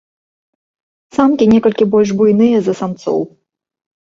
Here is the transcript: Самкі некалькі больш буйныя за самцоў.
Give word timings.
Самкі 1.17 1.49
некалькі 1.53 1.85
больш 1.93 2.09
буйныя 2.23 2.57
за 2.71 2.77
самцоў. 2.81 3.21